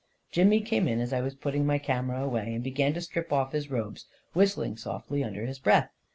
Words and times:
Jimmy 0.31 0.61
came 0.61 0.87
in 0.87 0.99
as 0.99 1.13
I 1.13 1.21
was 1.21 1.35
putting 1.35 1.63
my 1.63 1.77
camera 1.77 2.23
away, 2.23 2.55
and 2.55 2.63
began 2.63 2.91
to 2.95 3.01
strip 3.01 3.31
off 3.31 3.51
his 3.51 3.69
robes, 3.69 4.07
whistling 4.33 4.75
softly 4.75 5.23
under 5.23 5.45
his 5.45 5.59
breath. 5.59 5.91